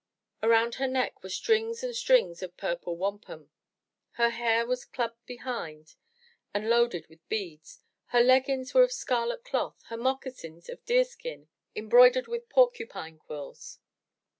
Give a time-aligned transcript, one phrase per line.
[0.41, 3.51] Around her neck were strings and strings of purple wampum.
[4.13, 5.93] Her hair was clubbed behind
[6.55, 11.49] and loaded with beads, her leggins were of scarlet cloth, her moccasins of deer skin
[11.75, 13.77] embroidered with porcupine quills.